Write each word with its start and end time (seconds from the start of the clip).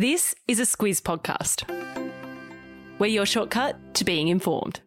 This 0.00 0.32
is 0.46 0.60
a 0.60 0.62
Squiz 0.62 1.02
podcast. 1.02 1.68
We're 3.00 3.08
your 3.08 3.26
shortcut 3.26 3.94
to 3.94 4.04
being 4.04 4.28
informed. 4.28 4.78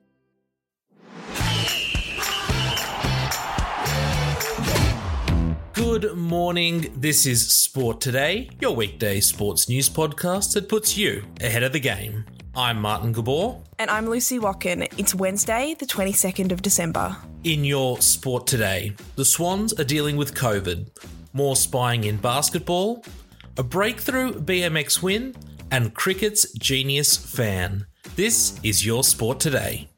Good 5.73 6.15
morning. 6.15 6.93
This 6.95 7.25
is 7.25 7.53
Sport 7.53 7.99
Today, 7.99 8.51
your 8.61 8.73
weekday 8.73 9.19
sports 9.19 9.67
news 9.67 9.89
podcast 9.89 10.53
that 10.53 10.69
puts 10.69 10.97
you 10.97 11.25
ahead 11.41 11.63
of 11.63 11.73
the 11.73 11.81
game. 11.81 12.23
I'm 12.55 12.79
Martin 12.79 13.11
Gabor. 13.11 13.57
And 13.79 13.89
I'm 13.89 14.09
Lucy 14.09 14.39
Watkin. 14.39 14.83
It's 14.97 15.13
Wednesday, 15.13 15.75
the 15.77 15.87
22nd 15.87 16.53
of 16.53 16.61
December. 16.61 17.17
In 17.43 17.65
your 17.65 17.99
Sport 17.99 18.47
Today, 18.47 18.93
the 19.17 19.25
Swans 19.25 19.73
are 19.73 19.83
dealing 19.83 20.15
with 20.15 20.33
COVID, 20.35 20.87
more 21.33 21.57
spying 21.57 22.05
in 22.05 22.15
basketball, 22.15 23.03
a 23.57 23.63
breakthrough 23.63 24.33
BMX 24.33 25.01
win, 25.01 25.35
and 25.71 25.93
cricket's 25.93 26.51
genius 26.53 27.15
fan. 27.15 27.85
This 28.15 28.59
is 28.63 28.85
your 28.85 29.03
Sport 29.03 29.39
Today. 29.39 29.90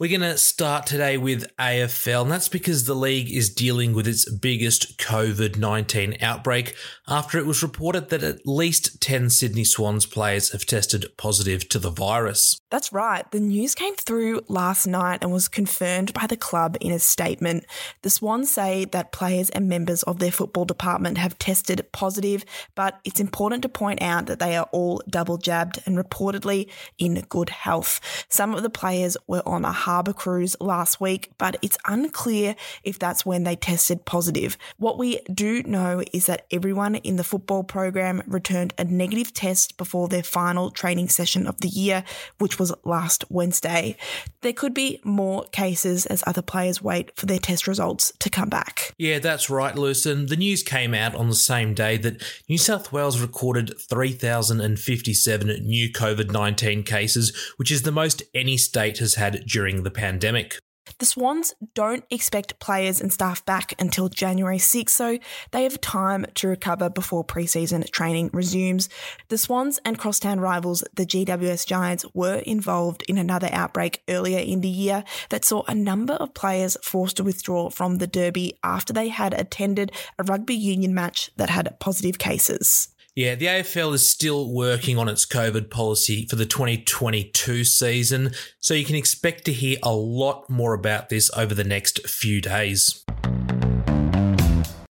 We're 0.00 0.08
going 0.08 0.22
to 0.32 0.38
start 0.38 0.86
today 0.86 1.18
with 1.18 1.54
AFL, 1.58 2.22
and 2.22 2.30
that's 2.30 2.48
because 2.48 2.86
the 2.86 2.94
league 2.94 3.30
is 3.30 3.52
dealing 3.52 3.92
with 3.92 4.08
its 4.08 4.26
biggest 4.26 4.96
COVID 4.96 5.58
19 5.58 6.16
outbreak 6.22 6.74
after 7.06 7.36
it 7.36 7.44
was 7.44 7.62
reported 7.62 8.08
that 8.08 8.22
at 8.22 8.46
least 8.46 9.02
10 9.02 9.28
Sydney 9.28 9.64
Swans 9.64 10.06
players 10.06 10.52
have 10.52 10.64
tested 10.64 11.04
positive 11.18 11.68
to 11.68 11.78
the 11.78 11.90
virus. 11.90 12.58
That's 12.70 12.94
right. 12.94 13.30
The 13.30 13.40
news 13.40 13.74
came 13.74 13.94
through 13.94 14.40
last 14.48 14.86
night 14.86 15.18
and 15.20 15.32
was 15.32 15.48
confirmed 15.48 16.14
by 16.14 16.26
the 16.26 16.36
club 16.36 16.78
in 16.80 16.92
a 16.92 16.98
statement. 16.98 17.66
The 18.00 18.08
Swans 18.08 18.50
say 18.50 18.86
that 18.86 19.12
players 19.12 19.50
and 19.50 19.68
members 19.68 20.02
of 20.04 20.18
their 20.18 20.32
football 20.32 20.64
department 20.64 21.18
have 21.18 21.38
tested 21.38 21.86
positive, 21.92 22.46
but 22.74 23.00
it's 23.04 23.20
important 23.20 23.64
to 23.64 23.68
point 23.68 24.00
out 24.00 24.26
that 24.26 24.38
they 24.38 24.56
are 24.56 24.68
all 24.72 25.02
double 25.10 25.36
jabbed 25.36 25.82
and 25.84 25.98
reportedly 25.98 26.70
in 26.96 27.20
good 27.28 27.50
health. 27.50 28.00
Some 28.30 28.54
of 28.54 28.62
the 28.62 28.70
players 28.70 29.18
were 29.26 29.42
on 29.44 29.66
a 29.66 29.72
harbour 29.90 30.12
cruise 30.12 30.54
last 30.60 31.00
week, 31.00 31.32
but 31.36 31.56
it's 31.62 31.76
unclear 31.86 32.54
if 32.84 32.96
that's 32.96 33.26
when 33.26 33.42
they 33.42 33.56
tested 33.56 34.04
positive. 34.04 34.56
What 34.76 34.98
we 34.98 35.20
do 35.34 35.64
know 35.64 36.04
is 36.12 36.26
that 36.26 36.46
everyone 36.52 36.94
in 36.94 37.16
the 37.16 37.24
football 37.24 37.64
program 37.64 38.22
returned 38.26 38.72
a 38.78 38.84
negative 38.84 39.34
test 39.34 39.76
before 39.76 40.06
their 40.06 40.22
final 40.22 40.70
training 40.70 41.08
session 41.08 41.48
of 41.48 41.60
the 41.60 41.68
year, 41.68 42.04
which 42.38 42.56
was 42.56 42.72
last 42.84 43.24
Wednesday. 43.28 43.96
There 44.42 44.52
could 44.52 44.74
be 44.74 45.00
more 45.02 45.44
cases 45.50 46.06
as 46.06 46.22
other 46.24 46.42
players 46.42 46.80
wait 46.80 47.10
for 47.16 47.26
their 47.26 47.38
test 47.38 47.66
results 47.66 48.12
to 48.20 48.30
come 48.30 48.48
back. 48.48 48.94
Yeah, 48.96 49.18
that's 49.18 49.50
right, 49.50 49.74
Lucen. 49.74 50.28
The 50.28 50.36
news 50.36 50.62
came 50.62 50.94
out 50.94 51.16
on 51.16 51.28
the 51.28 51.34
same 51.34 51.74
day 51.74 51.96
that 51.96 52.22
New 52.48 52.58
South 52.58 52.92
Wales 52.92 53.20
recorded 53.20 53.76
3,057 53.80 55.66
new 55.66 55.90
COVID 55.90 56.30
19 56.30 56.84
cases, 56.84 57.36
which 57.56 57.72
is 57.72 57.82
the 57.82 57.90
most 57.90 58.22
any 58.34 58.56
state 58.56 58.98
has 58.98 59.14
had 59.16 59.44
during 59.46 59.79
the 59.82 59.90
pandemic. 59.90 60.56
The 60.98 61.06
Swans 61.06 61.54
don't 61.74 62.04
expect 62.10 62.58
players 62.58 63.00
and 63.00 63.12
staff 63.12 63.44
back 63.44 63.74
until 63.80 64.08
January 64.08 64.58
6, 64.58 64.92
so 64.92 65.18
they 65.50 65.62
have 65.62 65.80
time 65.80 66.26
to 66.34 66.48
recover 66.48 66.90
before 66.90 67.24
preseason 67.24 67.88
training 67.90 68.30
resumes. 68.32 68.88
The 69.28 69.38
Swans 69.38 69.78
and 69.84 69.98
crosstown 69.98 70.40
rivals, 70.40 70.84
the 70.94 71.06
GWS 71.06 71.66
Giants, 71.66 72.04
were 72.12 72.38
involved 72.38 73.02
in 73.08 73.18
another 73.18 73.48
outbreak 73.52 74.02
earlier 74.08 74.40
in 74.40 74.60
the 74.60 74.68
year 74.68 75.04
that 75.30 75.44
saw 75.44 75.62
a 75.68 75.74
number 75.74 76.14
of 76.14 76.34
players 76.34 76.76
forced 76.82 77.16
to 77.18 77.24
withdraw 77.24 77.70
from 77.70 77.96
the 77.96 78.06
Derby 78.06 78.58
after 78.64 78.92
they 78.92 79.08
had 79.08 79.32
attended 79.34 79.92
a 80.18 80.24
rugby 80.24 80.54
union 80.54 80.94
match 80.94 81.30
that 81.36 81.50
had 81.50 81.78
positive 81.80 82.18
cases. 82.18 82.88
Yeah, 83.16 83.34
the 83.34 83.46
AFL 83.46 83.92
is 83.94 84.08
still 84.08 84.52
working 84.52 84.96
on 84.96 85.08
its 85.08 85.26
COVID 85.26 85.68
policy 85.68 86.28
for 86.30 86.36
the 86.36 86.46
2022 86.46 87.64
season, 87.64 88.30
so 88.60 88.72
you 88.72 88.84
can 88.84 88.94
expect 88.94 89.44
to 89.46 89.52
hear 89.52 89.78
a 89.82 89.92
lot 89.92 90.48
more 90.48 90.74
about 90.74 91.08
this 91.08 91.28
over 91.36 91.52
the 91.52 91.64
next 91.64 92.06
few 92.06 92.40
days. 92.40 93.04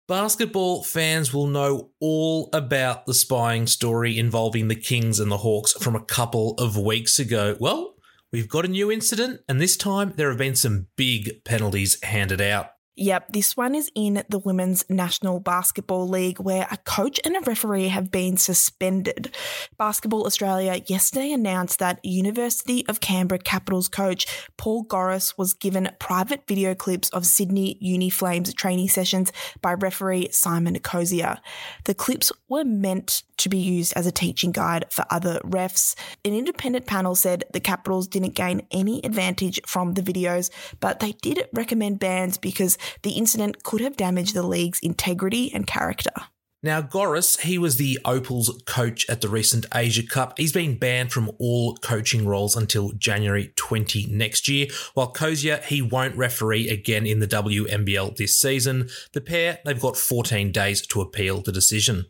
Basketball 0.06 0.82
fans 0.82 1.32
will 1.32 1.46
know 1.46 1.92
all 1.98 2.50
about 2.52 3.06
the 3.06 3.14
spying 3.14 3.66
story 3.66 4.18
involving 4.18 4.68
the 4.68 4.74
Kings 4.74 5.18
and 5.18 5.30
the 5.30 5.38
Hawks 5.38 5.72
from 5.72 5.96
a 5.96 6.04
couple 6.04 6.54
of 6.58 6.76
weeks 6.76 7.18
ago. 7.18 7.56
Well, 7.58 7.94
we've 8.32 8.48
got 8.48 8.66
a 8.66 8.68
new 8.68 8.92
incident, 8.92 9.40
and 9.48 9.58
this 9.58 9.78
time 9.78 10.12
there 10.16 10.28
have 10.28 10.36
been 10.38 10.56
some 10.56 10.88
big 10.96 11.42
penalties 11.44 12.02
handed 12.02 12.42
out. 12.42 12.72
Yep, 13.00 13.32
this 13.32 13.56
one 13.56 13.74
is 13.74 13.90
in 13.94 14.22
the 14.28 14.38
Women's 14.38 14.84
National 14.90 15.40
Basketball 15.40 16.06
League 16.06 16.38
where 16.38 16.68
a 16.70 16.76
coach 16.76 17.18
and 17.24 17.34
a 17.34 17.40
referee 17.40 17.88
have 17.88 18.10
been 18.10 18.36
suspended. 18.36 19.34
Basketball 19.78 20.26
Australia 20.26 20.82
yesterday 20.84 21.32
announced 21.32 21.78
that 21.78 22.04
University 22.04 22.86
of 22.88 23.00
Canberra 23.00 23.38
Capitals 23.38 23.88
coach 23.88 24.26
Paul 24.58 24.84
Goriss 24.84 25.38
was 25.38 25.54
given 25.54 25.88
private 25.98 26.42
video 26.46 26.74
clips 26.74 27.08
of 27.08 27.24
Sydney 27.24 27.78
Uni 27.80 28.10
Flames 28.10 28.52
training 28.52 28.90
sessions 28.90 29.32
by 29.62 29.72
referee 29.72 30.28
Simon 30.30 30.78
Cozier. 30.80 31.38
The 31.86 31.94
clips 31.94 32.30
were 32.50 32.64
meant 32.64 33.22
to 33.38 33.48
be 33.48 33.56
used 33.56 33.94
as 33.96 34.06
a 34.06 34.12
teaching 34.12 34.52
guide 34.52 34.84
for 34.90 35.06
other 35.08 35.40
refs. 35.42 35.94
An 36.26 36.34
independent 36.34 36.86
panel 36.86 37.14
said 37.14 37.44
the 37.54 37.60
Capitals 37.60 38.06
didn't 38.06 38.34
gain 38.34 38.66
any 38.70 39.02
advantage 39.02 39.58
from 39.66 39.94
the 39.94 40.02
videos, 40.02 40.50
but 40.80 41.00
they 41.00 41.12
did 41.12 41.48
recommend 41.54 41.98
bans 41.98 42.36
because 42.36 42.76
the 43.02 43.12
incident 43.12 43.62
could 43.62 43.80
have 43.80 43.96
damaged 43.96 44.34
the 44.34 44.42
league's 44.42 44.80
integrity 44.80 45.52
and 45.52 45.66
character. 45.66 46.12
Now, 46.62 46.82
Goriss, 46.82 47.40
he 47.40 47.56
was 47.56 47.76
the 47.76 47.98
Opals 48.04 48.62
coach 48.66 49.08
at 49.08 49.22
the 49.22 49.30
recent 49.30 49.64
Asia 49.74 50.06
Cup. 50.06 50.34
He's 50.36 50.52
been 50.52 50.76
banned 50.76 51.10
from 51.10 51.30
all 51.38 51.76
coaching 51.76 52.26
roles 52.26 52.54
until 52.54 52.92
January 52.92 53.54
20 53.56 54.08
next 54.10 54.46
year, 54.46 54.66
while 54.92 55.10
Cozier, 55.10 55.62
he 55.64 55.80
won't 55.80 56.16
referee 56.16 56.68
again 56.68 57.06
in 57.06 57.20
the 57.20 57.26
WNBL 57.26 58.14
this 58.16 58.38
season. 58.38 58.90
The 59.12 59.22
pair, 59.22 59.60
they've 59.64 59.80
got 59.80 59.96
14 59.96 60.52
days 60.52 60.86
to 60.88 61.00
appeal 61.00 61.40
the 61.40 61.52
decision. 61.52 62.04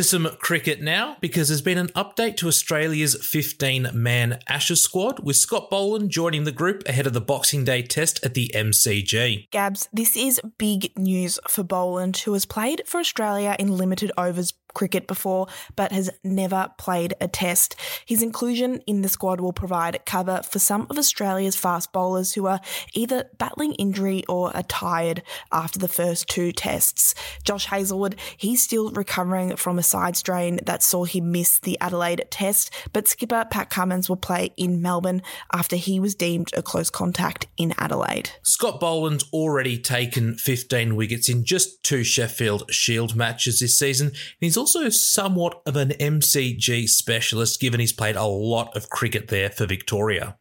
To 0.00 0.04
some 0.04 0.30
cricket 0.38 0.80
now, 0.80 1.18
because 1.20 1.48
there's 1.48 1.60
been 1.60 1.76
an 1.76 1.88
update 1.88 2.38
to 2.38 2.48
Australia's 2.48 3.14
15 3.22 3.90
man 3.92 4.38
Ashes 4.48 4.82
squad, 4.82 5.20
with 5.22 5.36
Scott 5.36 5.68
Boland 5.68 6.08
joining 6.08 6.44
the 6.44 6.52
group 6.52 6.88
ahead 6.88 7.06
of 7.06 7.12
the 7.12 7.20
Boxing 7.20 7.64
Day 7.64 7.82
test 7.82 8.18
at 8.24 8.32
the 8.32 8.50
MCG. 8.54 9.50
Gabs, 9.50 9.90
this 9.92 10.16
is 10.16 10.40
big 10.56 10.98
news 10.98 11.38
for 11.50 11.64
Boland, 11.64 12.16
who 12.16 12.32
has 12.32 12.46
played 12.46 12.80
for 12.86 12.98
Australia 12.98 13.54
in 13.58 13.76
limited 13.76 14.10
overs 14.16 14.54
cricket 14.74 15.06
before, 15.06 15.46
but 15.76 15.92
has 15.92 16.10
never 16.24 16.70
played 16.78 17.14
a 17.20 17.28
test. 17.28 17.76
His 18.04 18.22
inclusion 18.22 18.80
in 18.86 19.02
the 19.02 19.08
squad 19.08 19.40
will 19.40 19.52
provide 19.52 20.04
cover 20.06 20.42
for 20.42 20.58
some 20.58 20.86
of 20.90 20.98
Australia's 20.98 21.56
fast 21.56 21.92
bowlers 21.92 22.34
who 22.34 22.46
are 22.46 22.60
either 22.94 23.24
battling 23.38 23.74
injury 23.74 24.24
or 24.28 24.54
are 24.56 24.62
tired 24.64 25.22
after 25.52 25.78
the 25.78 25.88
first 25.88 26.28
two 26.28 26.52
tests. 26.52 27.14
Josh 27.44 27.66
Hazlewood, 27.66 28.16
he's 28.36 28.62
still 28.62 28.90
recovering 28.90 29.56
from 29.56 29.78
a 29.78 29.82
side 29.82 30.16
strain 30.16 30.60
that 30.66 30.82
saw 30.82 31.04
him 31.04 31.32
miss 31.32 31.58
the 31.58 31.78
Adelaide 31.80 32.26
test, 32.30 32.70
but 32.92 33.08
skipper 33.08 33.46
Pat 33.50 33.70
Cummins 33.70 34.08
will 34.08 34.16
play 34.16 34.52
in 34.56 34.82
Melbourne 34.82 35.22
after 35.52 35.76
he 35.76 36.00
was 36.00 36.14
deemed 36.14 36.50
a 36.56 36.62
close 36.62 36.90
contact 36.90 37.46
in 37.56 37.74
Adelaide. 37.78 38.30
Scott 38.42 38.80
Boland's 38.80 39.24
already 39.32 39.78
taken 39.78 40.36
15 40.36 40.96
wickets 40.96 41.28
in 41.28 41.44
just 41.44 41.82
two 41.82 42.04
Sheffield 42.04 42.72
Shield 42.72 43.16
matches 43.16 43.60
this 43.60 43.78
season, 43.78 44.08
and 44.08 44.16
he's 44.40 44.56
also 44.60 44.90
somewhat 44.90 45.62
of 45.64 45.74
an 45.74 45.88
MCG 45.88 46.86
specialist 46.86 47.58
given 47.60 47.80
he's 47.80 47.94
played 47.94 48.14
a 48.14 48.24
lot 48.24 48.76
of 48.76 48.90
cricket 48.90 49.28
there 49.28 49.48
for 49.48 49.64
Victoria. 49.64 50.36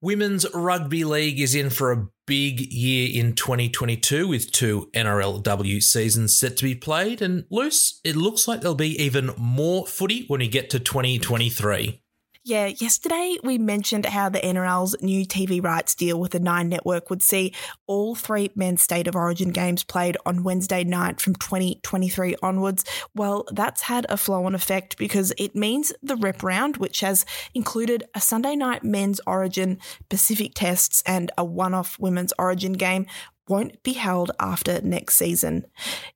Women's 0.00 0.46
Rugby 0.54 1.04
League 1.04 1.38
is 1.38 1.54
in 1.54 1.68
for 1.68 1.92
a 1.92 2.06
big 2.26 2.72
year 2.72 3.10
in 3.22 3.34
2022 3.34 4.28
with 4.28 4.50
two 4.50 4.88
NRLW 4.94 5.82
seasons 5.82 6.38
set 6.38 6.56
to 6.56 6.64
be 6.64 6.74
played. 6.74 7.20
And 7.20 7.44
Luce, 7.50 8.00
it 8.02 8.16
looks 8.16 8.48
like 8.48 8.62
there'll 8.62 8.74
be 8.74 8.98
even 9.02 9.32
more 9.36 9.86
footy 9.86 10.24
when 10.26 10.40
we 10.40 10.48
get 10.48 10.70
to 10.70 10.78
2023. 10.78 12.00
Yeah, 12.48 12.66
yesterday 12.66 13.38
we 13.42 13.58
mentioned 13.58 14.06
how 14.06 14.28
the 14.28 14.38
NRL's 14.38 14.94
new 15.02 15.26
TV 15.26 15.60
rights 15.60 15.96
deal 15.96 16.20
with 16.20 16.30
the 16.30 16.38
Nine 16.38 16.68
Network 16.68 17.10
would 17.10 17.20
see 17.20 17.52
all 17.88 18.14
three 18.14 18.52
men's 18.54 18.84
State 18.84 19.08
of 19.08 19.16
Origin 19.16 19.50
games 19.50 19.82
played 19.82 20.16
on 20.24 20.44
Wednesday 20.44 20.84
night 20.84 21.20
from 21.20 21.34
2023 21.34 22.36
onwards. 22.44 22.84
Well, 23.16 23.46
that's 23.50 23.82
had 23.82 24.06
a 24.08 24.16
flow 24.16 24.44
on 24.44 24.54
effect 24.54 24.96
because 24.96 25.32
it 25.38 25.56
means 25.56 25.92
the 26.04 26.14
rep 26.14 26.44
round, 26.44 26.76
which 26.76 27.00
has 27.00 27.26
included 27.52 28.04
a 28.14 28.20
Sunday 28.20 28.54
night 28.54 28.84
men's 28.84 29.20
Origin 29.26 29.80
Pacific 30.08 30.52
tests 30.54 31.02
and 31.04 31.32
a 31.36 31.44
one 31.44 31.74
off 31.74 31.98
women's 31.98 32.32
Origin 32.38 32.74
game, 32.74 33.06
won't 33.48 33.82
be 33.82 33.94
held 33.94 34.30
after 34.38 34.80
next 34.82 35.16
season. 35.16 35.66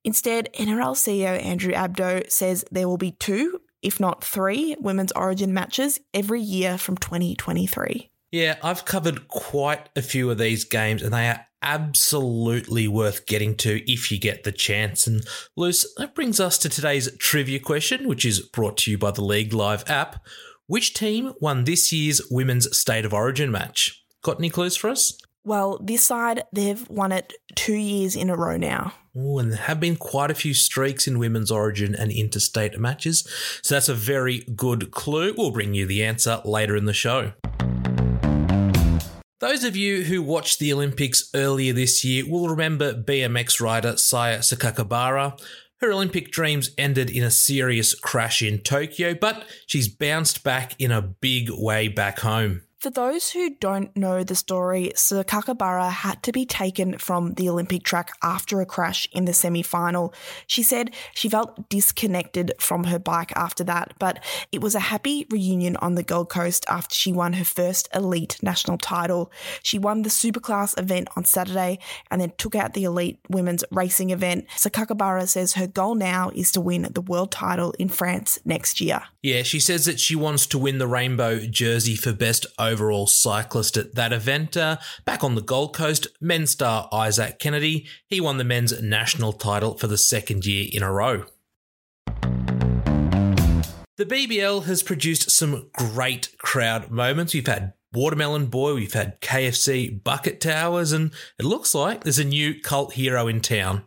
Instead, 0.05 0.49
NRL 0.55 0.95
CEO 0.95 1.43
Andrew 1.43 1.73
Abdo 1.73 2.31
says 2.31 2.65
there 2.71 2.87
will 2.87 2.99
be 2.99 3.11
two 3.11 3.61
if 3.83 4.01
not 4.01 4.25
three, 4.25 4.77
women's 4.81 5.13
origin 5.13 5.55
matches 5.55 6.01
every 6.13 6.41
year 6.41 6.79
from 6.79 6.97
2023. 6.97 8.11
Yeah, 8.33 8.57
I've 8.63 8.85
covered 8.85 9.29
quite 9.29 9.89
a 9.97 10.03
few 10.03 10.31
of 10.31 10.39
these 10.39 10.65
games 10.65 11.03
and 11.03 11.13
they 11.13 11.29
are 11.29 11.47
absolutely 11.63 12.89
worth 12.89 13.27
getting 13.27 13.57
to 13.57 13.91
if 13.91 14.11
you 14.11 14.19
get 14.19 14.45
the 14.45 14.53
chance. 14.53 15.07
And 15.07 15.27
Luce, 15.57 15.87
that 15.97 16.15
brings 16.15 16.41
us 16.41 16.57
to 16.59 16.69
today's 16.69 17.15
trivia 17.19 17.59
question, 17.59 18.09
which 18.09 18.25
is 18.25 18.41
brought 18.41 18.77
to 18.79 18.91
you 18.91 18.99
by 18.99 19.11
the 19.11 19.25
League 19.25 19.53
Live 19.53 19.89
app. 19.89 20.25
Which 20.67 20.95
team 20.95 21.33
won 21.41 21.65
this 21.65 21.93
year's 21.93 22.23
Women's 22.31 22.77
State 22.77 23.05
of 23.05 23.13
Origin 23.13 23.51
match? 23.51 24.05
Got 24.23 24.39
any 24.39 24.51
clues 24.51 24.77
for 24.77 24.89
us? 24.89 25.19
Well, 25.43 25.79
this 25.83 26.05
side, 26.05 26.43
they've 26.53 26.87
won 26.91 27.13
it 27.13 27.33
two 27.55 27.75
years 27.75 28.15
in 28.15 28.29
a 28.29 28.37
row 28.37 28.59
now. 28.59 28.93
Oh, 29.17 29.39
and 29.39 29.53
there 29.53 29.59
have 29.59 29.81
been 29.81 29.97
quite 29.97 30.31
a 30.31 30.35
few 30.35 30.53
streaks 30.53 31.09
in 31.09 31.19
women's 31.19 31.51
origin 31.51 31.95
and 31.95 32.13
interstate 32.13 32.79
matches. 32.79 33.27
So 33.63 33.75
that's 33.75 33.89
a 33.89 33.95
very 33.95 34.41
good 34.55 34.91
clue. 34.91 35.35
We'll 35.37 35.51
bring 35.51 35.73
you 35.73 35.87
the 35.87 36.05
answer 36.05 36.43
later 36.45 36.77
in 36.77 36.85
the 36.85 36.93
show. 36.93 37.33
Those 39.41 39.65
of 39.65 39.75
you 39.75 40.05
who 40.05 40.23
watched 40.23 40.59
the 40.59 40.75
Olympics 40.75 41.31
earlier 41.35 41.73
this 41.73 42.05
year 42.05 42.25
will 42.29 42.51
remember 42.51 42.93
BMX 42.93 43.59
rider 43.63 43.97
Saya 43.97 44.41
Sakakibara. 44.41 45.41
Her 45.81 45.91
Olympic 45.91 46.31
dreams 46.31 46.71
ended 46.77 47.09
in 47.09 47.25
a 47.25 47.31
serious 47.31 47.95
crash 47.95 48.43
in 48.43 48.59
Tokyo, 48.59 49.15
but 49.15 49.45
she's 49.67 49.89
bounced 49.89 50.45
back 50.45 50.75
in 50.79 50.93
a 50.93 51.01
big 51.01 51.49
way 51.51 51.89
back 51.89 52.19
home. 52.19 52.65
For 52.81 52.89
those 52.89 53.33
who 53.33 53.51
don't 53.51 53.95
know 53.95 54.25
the 54.25 54.35
story, 54.35 54.91
Sakakibara 54.95 55.91
had 55.91 56.23
to 56.23 56.33
be 56.33 56.47
taken 56.47 56.97
from 56.97 57.35
the 57.35 57.47
Olympic 57.47 57.83
track 57.83 58.13
after 58.23 58.59
a 58.63 58.65
crash 58.65 59.07
in 59.13 59.27
the 59.27 59.35
semi 59.35 59.61
final. 59.61 60.15
She 60.47 60.63
said 60.63 60.95
she 61.15 61.29
felt 61.29 61.69
disconnected 61.69 62.53
from 62.59 62.85
her 62.85 62.99
bike 62.99 63.33
after 63.37 63.63
that, 63.65 63.93
but 63.99 64.25
it 64.51 64.63
was 64.63 64.75
a 64.75 64.81
happy 64.81 65.27
reunion 65.29 65.77
on 65.77 65.95
the 65.95 66.03
Gold 66.03 66.31
Coast 66.31 66.65
after 66.71 66.95
she 66.95 67.13
won 67.13 67.35
her 67.35 67.45
first 67.45 67.87
elite 67.95 68.39
national 68.43 68.79
title. 68.79 69.31
She 69.63 69.79
won 69.79 70.01
the 70.01 70.09
Superclass 70.09 70.79
event 70.81 71.09
on 71.17 71.27
Saturday 71.27 71.81
and 72.11 72.19
then 72.19 72.33
took 72.39 72.55
out 72.55 72.73
the 72.73 72.85
elite 72.85 73.19
women's 73.29 73.63
racing 73.71 74.09
event. 74.09 74.47
Sakakibara 74.57 75.29
says 75.29 75.53
her 75.53 75.67
goal 75.67 75.97
now 75.97 76.31
is 76.35 76.51
to 76.53 76.63
win 76.63 76.89
the 76.91 77.03
world 77.03 77.31
title 77.31 77.73
in 77.73 77.91
France 77.91 78.39
next 78.47 78.81
year. 78.81 79.03
Yeah, 79.23 79.43
she 79.43 79.61
says 79.61 79.85
that 79.85 80.01
she 80.01 80.17
wants 80.17 80.47
to 80.47 80.59
win 80.59 80.79
the 80.79 80.87
rainbow 80.87 81.41
jersey 81.41 81.95
for 81.95 82.15
best 82.15 82.47
overall 82.71 83.07
cyclist 83.07 83.77
at 83.77 83.95
that 83.95 84.13
event. 84.13 84.57
Uh, 84.57 84.77
back 85.05 85.23
on 85.25 85.35
the 85.35 85.43
Gold 85.43 85.75
Coast, 85.75 86.07
men's 86.21 86.51
star 86.51 86.89
Izaac 86.93 87.39
Kennedy, 87.39 87.87
he 88.07 88.21
won 88.21 88.39
the 88.39 88.45
men's 88.45 88.81
national 88.81 89.33
title 89.33 89.77
for 89.77 89.87
the 89.87 89.99
second 89.99 90.47
year 90.47 90.69
in 90.73 90.83
a 90.83 90.93
row. 90.93 91.25
The 93.97 94.07
BBL 94.07 94.65
has 94.65 94.83
produced 94.83 95.31
some 95.31 95.69
great 95.73 96.35
crowd 96.39 96.91
moments. 96.91 97.35
We've 97.35 97.47
had 97.47 97.75
Watermelon 97.93 98.47
Boy, 98.47 98.75
we've 98.75 98.93
had 98.93 99.21
KFC 99.21 100.03
Bucket 100.03 100.41
Towers, 100.41 100.93
and 100.93 101.13
it 101.39 101.45
looks 101.45 101.75
like 101.75 102.05
there's 102.05 102.19
a 102.19 102.25
new 102.25 102.59
cult 102.59 102.95
hero 102.95 103.27
in 103.27 103.41
town. 103.41 103.85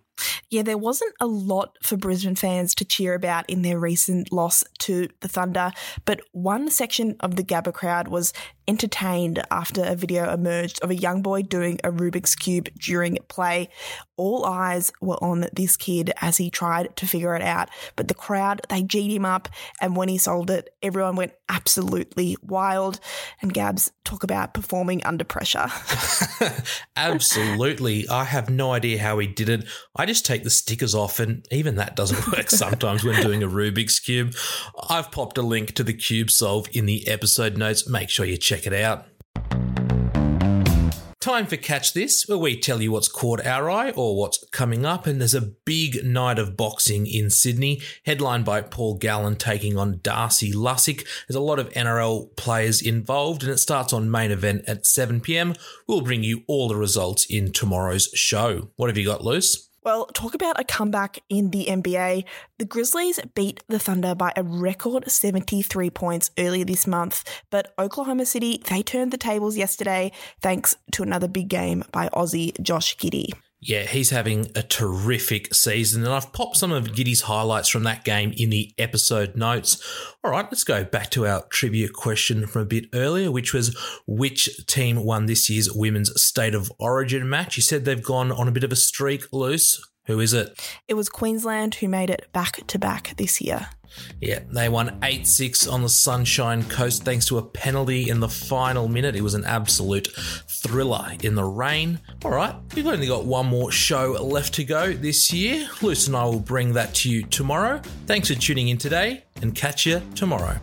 Yeah, 0.50 0.62
there 0.62 0.78
wasn't 0.78 1.16
a 1.20 1.26
lot 1.26 1.78
for 1.82 1.98
Brisbane 1.98 2.36
fans 2.36 2.76
to 2.76 2.86
cheer 2.86 3.14
about 3.16 3.50
in 3.50 3.62
their 3.62 3.80
recent 3.80 4.32
loss 4.32 4.64
to 4.80 5.08
the 5.22 5.28
Thunder, 5.28 5.72
but 6.06 6.22
one 6.32 6.70
section 6.70 7.16
of 7.20 7.36
the 7.36 7.44
Gabba 7.44 7.74
crowd 7.74 8.08
was 8.08 8.34
entertained 8.68 9.44
after 9.52 9.84
a 9.84 9.96
video 9.96 10.32
emerged 10.34 10.82
of 10.82 10.90
a 10.90 10.96
young 10.96 11.22
boy 11.22 11.42
doing 11.42 11.80
a 11.84 11.92
Rubik's 11.92 12.36
Cube 12.36 12.70
during 12.80 13.18
play. 13.28 13.70
All 14.16 14.46
eyes 14.46 14.92
were 15.02 15.22
on 15.24 15.48
this 15.54 15.76
kid 15.76 16.14
as 16.22 16.38
he 16.38 16.50
tried 16.50 16.96
to 16.98 17.08
figure 17.08 17.36
it 17.36 17.42
out, 17.42 17.70
but 17.96 18.08
the 18.08 18.14
crowd, 18.14 18.62
they 18.70 18.84
G'd 18.84 19.12
him 19.12 19.26
up, 19.26 19.50
and 19.82 19.96
when 19.96 20.08
he 20.08 20.18
solved 20.18 20.50
it, 20.50 20.70
everyone 20.82 21.16
went 21.16 21.34
absolutely 21.50 22.38
wild. 22.44 23.00
And 23.42 23.54
Gabs, 23.54 23.92
talk 24.04 24.24
about 24.24 24.54
performing 24.54 25.04
under 25.04 25.24
pressure. 25.24 25.68
absolutely. 26.96 28.08
I 28.08 28.24
have 28.26 28.50
no 28.50 28.72
idea 28.74 29.00
how 29.00 29.18
he 29.20 29.28
did 29.28 29.50
it. 29.50 29.66
I 29.96 30.06
just 30.06 30.26
take 30.26 30.44
the 30.44 30.50
stickers 30.50 30.94
off, 30.94 31.20
and 31.20 31.46
even 31.52 31.76
that 31.76 31.96
doesn't 31.96 32.28
work 32.38 32.50
sometimes 32.52 33.04
when 33.04 33.22
doing 33.22 33.42
a 33.42 33.48
Rubik's 33.48 34.00
Cube. 34.00 34.36
I've 34.90 35.12
popped 35.12 35.38
a 35.38 35.42
link 35.42 35.74
to 35.74 35.84
the 35.84 35.94
cube 35.94 36.30
solve 36.30 36.68
in 36.72 36.86
the 36.86 37.08
episode 37.08 37.58
notes. 37.58 37.90
Make 37.90 38.10
sure 38.10 38.26
you 38.26 38.38
check 38.38 38.53
it 38.54 38.74
out. 38.74 39.08
Time 41.24 41.48
for 41.48 41.56
Catch 41.56 41.94
This, 41.94 42.28
where 42.28 42.38
we 42.38 42.60
tell 42.60 42.82
you 42.82 42.92
what's 42.92 43.08
caught 43.08 43.46
our 43.46 43.72
eye 43.72 43.92
or 43.92 44.18
what's 44.18 44.44
coming 44.52 44.86
up. 44.86 45.08
And 45.08 45.22
there's 45.22 45.34
a 45.34 45.54
big 45.66 46.04
night 46.04 46.38
of 46.38 46.58
boxing 46.58 47.08
in 47.08 47.30
Sydney, 47.30 47.82
headlined 48.06 48.44
by 48.44 48.62
Paul 48.62 48.98
Gallen 48.98 49.38
taking 49.38 49.78
on 49.78 50.02
Darcy 50.04 50.52
Lussick. 50.52 51.08
There's 51.26 51.38
a 51.38 51.40
lot 51.40 51.60
of 51.60 51.70
NRL 51.70 52.36
players 52.36 52.82
involved, 52.82 53.42
and 53.42 53.54
it 53.54 53.60
starts 53.60 53.94
on 53.94 54.12
main 54.12 54.32
event 54.32 54.66
at 54.68 54.86
7 54.86 55.22
pm. 55.22 55.56
We'll 55.88 56.02
bring 56.02 56.24
you 56.24 56.44
all 56.46 56.68
the 56.68 56.76
results 56.76 57.26
in 57.30 57.54
tomorrow's 57.54 58.10
show. 58.14 58.72
What 58.76 58.90
have 58.90 58.98
you 58.98 59.06
got, 59.06 59.24
Luce? 59.24 59.70
Well, 59.84 60.06
talk 60.08 60.34
about 60.34 60.60
a 60.60 60.64
comeback 60.64 61.20
in 61.28 61.50
the 61.50 61.66
NBA. 61.66 62.24
The 62.58 62.66
Grizzlies 62.66 63.20
beat 63.36 63.62
the 63.68 63.80
Thunder 63.80 64.16
by 64.16 64.32
a 64.38 64.44
record 64.44 65.12
73 65.12 65.90
points 65.90 66.32
earlier 66.38 66.64
this 66.64 66.88
month, 66.88 67.24
but 67.50 67.74
Oklahoma 67.78 68.26
City, 68.26 68.64
they 68.70 68.82
turned 68.82 69.12
the 69.12 69.18
tables 69.18 69.58
yesterday 69.58 70.14
thanks 70.42 70.78
to 70.94 71.04
another 71.04 71.28
big 71.28 71.50
game 71.50 71.84
by 71.92 72.08
Aussie 72.10 72.60
Josh 72.62 72.96
Giddey. 72.96 73.34
Yeah, 73.66 73.84
he's 73.84 74.10
having 74.10 74.52
a 74.56 74.62
terrific 74.62 75.54
season, 75.54 76.04
and 76.04 76.14
I've 76.14 76.34
popped 76.34 76.58
some 76.58 76.74
of 76.74 76.94
Giddey's 76.94 77.22
highlights 77.22 77.70
from 77.70 77.84
that 77.84 78.04
game 78.04 78.34
in 78.36 78.50
the 78.50 78.74
episode 78.78 79.38
notes. 79.38 79.82
All 80.22 80.32
right, 80.32 80.44
let's 80.44 80.66
go 80.66 80.84
back 80.84 81.10
to 81.12 81.26
our 81.26 81.44
trivia 81.44 81.88
question 81.88 82.46
from 82.46 82.64
a 82.64 82.66
bit 82.66 82.88
earlier, 82.94 83.32
which 83.32 83.54
was 83.54 83.74
which 84.06 84.66
team 84.68 85.06
won 85.06 85.28
this 85.28 85.50
year's 85.50 85.72
Women's 85.72 86.22
State 86.22 86.56
of 86.56 86.74
Origin 86.78 87.30
match? 87.30 87.56
You 87.56 87.64
said 87.64 87.86
they've 87.86 88.04
gone 88.04 88.34
on 88.34 88.50
a 88.50 88.52
bit 88.52 88.66
of 88.66 88.74
a 88.74 88.76
streak 88.76 89.32
Luce. 89.32 89.82
Who 90.06 90.20
is 90.20 90.34
it? 90.34 90.60
It 90.88 90.96
was 90.96 91.10
Queensland 91.10 91.76
who 91.76 91.88
made 91.88 92.10
it 92.10 92.28
back 92.34 92.68
to 92.68 92.80
back 92.80 93.16
this 93.18 93.40
year. 93.40 93.68
Yeah, 94.20 94.40
they 94.52 94.70
won 94.70 94.98
8 95.04 95.28
6 95.28 95.68
on 95.68 95.84
the 95.84 95.90
Sunshine 95.90 96.64
Coast 96.64 97.04
thanks 97.06 97.26
to 97.28 97.38
a 97.38 97.44
penalty 97.44 98.10
in 98.10 98.20
the 98.20 98.30
final 98.30 98.88
minute. 98.88 99.16
It 99.16 99.22
was 99.22 99.34
an 99.34 99.46
absolute 99.46 100.08
thriller 100.48 101.12
in 101.22 101.36
the 101.36 101.44
rain. 101.44 102.00
All 102.26 102.32
right, 102.32 102.56
we've 102.76 102.88
only 102.88 103.08
got 103.08 103.26
one 103.26 103.46
more 103.46 103.72
show 103.72 104.14
left 104.14 104.56
to 104.56 104.64
go 104.64 104.94
this 104.94 105.32
year. 105.32 105.68
Luce 105.82 106.08
and 106.08 106.16
I 106.16 106.26
will 106.26 106.40
bring 106.40 106.74
that 106.74 106.94
to 106.96 107.10
you 107.10 107.24
tomorrow. 107.24 107.82
Thanks 108.08 108.30
for 108.30 108.36
tuning 108.36 108.70
in 108.70 108.78
today 108.78 109.24
and 109.42 109.54
catch 109.54 109.86
you 109.86 110.02
tomorrow. 110.16 110.58